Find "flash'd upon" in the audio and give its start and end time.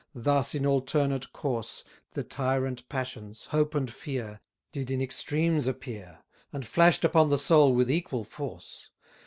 6.65-7.29